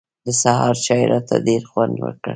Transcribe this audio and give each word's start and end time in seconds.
د 0.25 0.27
سهار 0.41 0.75
چای 0.85 1.03
راته 1.11 1.35
ډېر 1.47 1.61
خوند 1.71 1.95
وکړ. 1.99 2.29